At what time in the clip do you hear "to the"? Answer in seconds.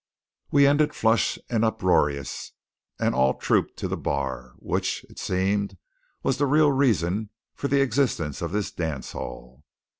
3.77-3.95